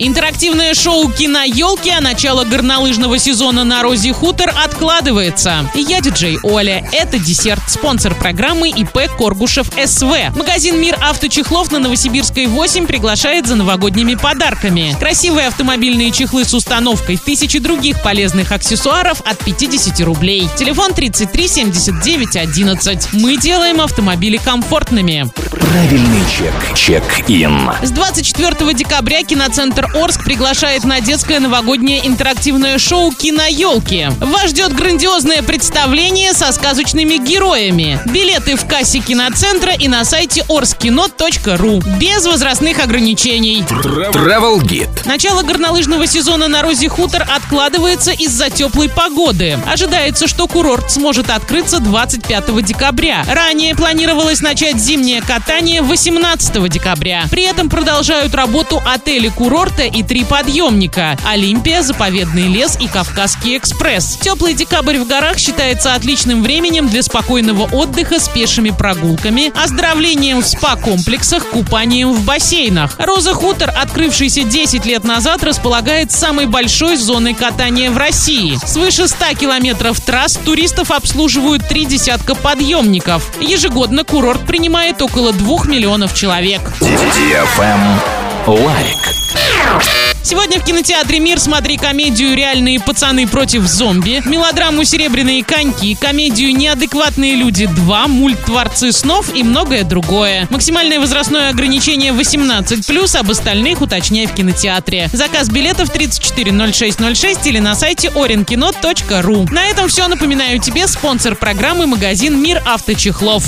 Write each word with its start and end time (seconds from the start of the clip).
Интерактивное 0.00 0.74
шоу 0.74 1.10
«Кино 1.10 1.42
елки», 1.42 1.90
а 1.90 2.00
начало 2.00 2.44
горнолыжного 2.44 3.18
сезона 3.18 3.64
на 3.64 3.82
Розе 3.82 4.12
Хутор 4.12 4.54
откладывается. 4.64 5.68
Я 5.74 6.00
диджей 6.00 6.38
Оля. 6.44 6.88
Это 6.92 7.18
десерт. 7.18 7.62
Спонсор 7.66 8.14
программы 8.14 8.68
ИП 8.68 9.10
Коргушев 9.18 9.66
СВ. 9.84 10.08
Магазин 10.36 10.80
«Мир 10.80 10.96
авточехлов» 11.02 11.72
на 11.72 11.80
Новосибирской 11.80 12.46
8 12.46 12.86
приглашает 12.86 13.48
за 13.48 13.56
новогодними 13.56 14.14
подарками. 14.14 14.94
Красивые 15.00 15.48
автомобильные 15.48 16.12
чехлы 16.12 16.44
с 16.44 16.54
установкой, 16.54 17.16
тысячи 17.16 17.58
других 17.58 18.00
полезных 18.00 18.52
аксессуаров 18.52 19.20
от 19.22 19.38
50 19.38 19.98
рублей. 20.02 20.48
Телефон 20.56 20.94
33 20.94 21.48
79 21.48 22.36
11. 22.36 23.14
Мы 23.14 23.36
делаем 23.36 23.80
автомобили 23.80 24.36
комфортными. 24.36 25.28
Правильный 25.68 26.22
чек. 26.30 26.54
Чек-ин. 26.74 27.70
С 27.82 27.90
24 27.90 28.72
декабря 28.72 29.22
киноцентр 29.22 29.86
Орск 29.94 30.24
приглашает 30.24 30.84
на 30.84 31.02
детское 31.02 31.40
новогоднее 31.40 32.06
интерактивное 32.06 32.78
шоу 32.78 33.12
«Киноелки». 33.12 34.10
Вас 34.18 34.48
ждет 34.48 34.74
грандиозное 34.74 35.42
представление 35.42 36.32
со 36.32 36.52
сказочными 36.52 37.16
героями. 37.16 38.00
Билеты 38.06 38.56
в 38.56 38.66
кассе 38.66 39.00
киноцентра 39.00 39.72
и 39.74 39.88
на 39.88 40.06
сайте 40.06 40.42
orskino.ru. 40.48 41.98
Без 41.98 42.24
возрастных 42.24 42.78
ограничений. 42.82 43.60
Travel 43.60 44.62
Guide. 44.62 45.06
Начало 45.06 45.42
горнолыжного 45.42 46.06
сезона 46.06 46.48
на 46.48 46.62
Розе 46.62 46.88
Хутор 46.88 47.26
откладывается 47.28 48.12
из-за 48.12 48.48
теплой 48.48 48.88
погоды. 48.88 49.58
Ожидается, 49.66 50.28
что 50.28 50.48
курорт 50.48 50.90
сможет 50.90 51.28
открыться 51.28 51.78
25 51.80 52.64
декабря. 52.64 53.22
Ранее 53.28 53.74
планировалось 53.74 54.40
начать 54.40 54.78
зимнее 54.78 55.20
катание 55.20 55.57
18 55.60 56.68
декабря. 56.68 57.24
При 57.30 57.44
этом 57.44 57.70
продолжают 57.70 58.34
работу 58.34 58.82
отели-курорта 58.84 59.78
Ялта 59.78 59.96
и 59.96 60.02
три 60.02 60.24
подъемника– 60.24 61.16
Олимпия, 61.26 61.82
Заповедный 61.82 62.48
лес 62.48 62.76
и 62.80 62.88
Кавказский 62.88 63.56
экспресс. 63.56 64.18
Теплый 64.20 64.54
декабрь 64.54 64.98
в 64.98 65.06
горах 65.06 65.38
считается 65.38 65.94
отличным 65.94 66.42
временем 66.42 66.88
для 66.88 67.02
спокойного 67.02 67.68
отдыха 67.72 68.18
с 68.18 68.28
пешими 68.28 68.70
прогулками, 68.70 69.52
оздоровлением 69.62 70.40
в 70.40 70.46
спа-комплексах, 70.46 71.46
купанием 71.46 72.12
в 72.12 72.24
бассейнах. 72.24 72.96
Роза 72.98 73.34
Хутор, 73.34 73.70
открывшийся 73.70 74.42
10 74.42 74.84
лет 74.84 75.04
назад, 75.04 75.44
располагает 75.44 76.10
самой 76.10 76.46
большой 76.46 76.96
зоной 76.96 77.34
катания 77.34 77.90
в 77.90 77.96
России. 77.96 78.58
Свыше 78.66 79.06
100 79.06 79.34
километров 79.38 80.00
трасс 80.00 80.38
туристов 80.44 80.90
обслуживают 80.90 81.68
три 81.68 81.84
десятка 81.84 82.34
подъемников. 82.34 83.30
Ежегодно 83.40 84.02
курорт 84.02 84.44
принимает 84.44 85.00
около 85.02 85.32
двух 85.48 85.66
миллионов 85.66 86.12
человек. 86.12 86.60
Лайк. 88.46 88.98
Сегодня 90.28 90.60
в 90.60 90.64
кинотеатре 90.64 91.20
«Мир» 91.20 91.40
смотри 91.40 91.78
комедию 91.78 92.36
«Реальные 92.36 92.80
пацаны 92.80 93.26
против 93.26 93.62
зомби», 93.66 94.20
мелодраму 94.26 94.84
«Серебряные 94.84 95.42
коньки», 95.42 95.94
комедию 95.94 96.54
«Неадекватные 96.54 97.34
люди 97.34 97.64
2», 97.64 98.08
мульт 98.08 98.44
«Творцы 98.44 98.92
снов» 98.92 99.34
и 99.34 99.42
многое 99.42 99.84
другое. 99.84 100.46
Максимальное 100.50 101.00
возрастное 101.00 101.48
ограничение 101.48 102.12
18+, 102.12 103.16
об 103.16 103.30
остальных 103.30 103.80
уточняй 103.80 104.26
в 104.26 104.34
кинотеатре. 104.34 105.08
Заказ 105.14 105.48
билетов 105.48 105.88
340606 105.88 107.46
или 107.46 107.58
на 107.58 107.74
сайте 107.74 108.08
orinkino.ru. 108.08 109.50
На 109.50 109.64
этом 109.68 109.88
все. 109.88 110.08
Напоминаю 110.08 110.60
тебе 110.60 110.86
спонсор 110.88 111.36
программы 111.36 111.86
магазин 111.86 112.38
«Мир 112.38 112.62
авточехлов». 112.66 113.44